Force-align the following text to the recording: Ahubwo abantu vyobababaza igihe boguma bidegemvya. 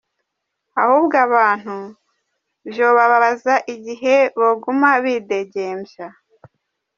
Ahubwo 0.81 1.15
abantu 1.27 1.75
vyobababaza 2.69 3.55
igihe 3.73 4.15
boguma 4.39 4.89
bidegemvya. 5.03 6.07